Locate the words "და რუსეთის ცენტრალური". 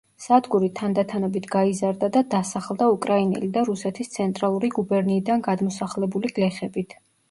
3.61-4.75